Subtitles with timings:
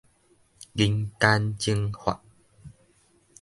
[0.73, 2.23] 人間蒸發